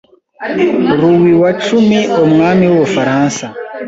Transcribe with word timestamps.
Louis 0.99 1.35
wa 1.41 1.51
cumi 1.63 1.99
umwami 2.25 2.63
w’u 2.67 2.77
Bufaransa 2.81 3.45